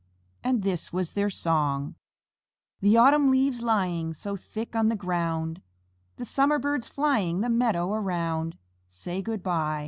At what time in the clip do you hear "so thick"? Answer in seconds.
4.15-4.75